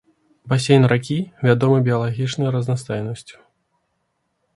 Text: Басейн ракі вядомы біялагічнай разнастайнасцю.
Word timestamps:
Басейн 0.51 0.85
ракі 0.91 1.17
вядомы 1.47 1.77
біялагічнай 1.87 2.49
разнастайнасцю. 2.57 3.37